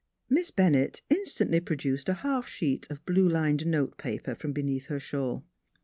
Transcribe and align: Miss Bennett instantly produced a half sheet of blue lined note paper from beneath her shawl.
Miss 0.31 0.49
Bennett 0.49 1.03
instantly 1.11 1.59
produced 1.59 2.09
a 2.09 2.15
half 2.25 2.47
sheet 2.47 2.89
of 2.89 3.05
blue 3.05 3.29
lined 3.29 3.67
note 3.67 3.97
paper 3.99 4.33
from 4.33 4.51
beneath 4.51 4.87
her 4.87 4.99
shawl. 4.99 5.43